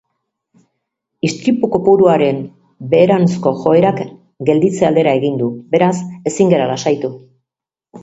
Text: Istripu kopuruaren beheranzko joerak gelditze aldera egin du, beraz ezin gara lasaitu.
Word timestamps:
Istripu 1.29 1.69
kopuruaren 1.75 2.41
beheranzko 2.95 3.53
joerak 3.61 4.03
gelditze 4.51 4.91
aldera 4.93 5.17
egin 5.23 5.41
du, 5.45 5.55
beraz 5.77 5.95
ezin 6.35 6.55
gara 6.57 6.75
lasaitu. 6.77 7.17